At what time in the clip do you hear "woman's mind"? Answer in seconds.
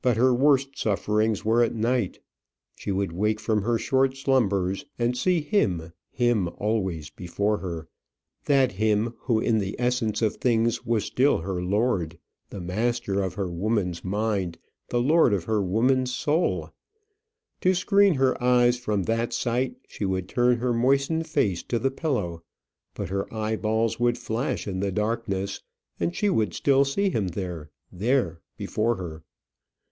13.50-14.56